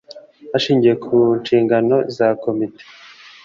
[0.51, 2.83] hashingiwe ku nshingano z a komite